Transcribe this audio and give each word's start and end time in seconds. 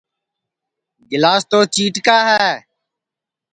گِلاس 1.09 1.43
تو 1.51 1.59
چِیٹکا 1.73 2.17
ہے 2.29 2.51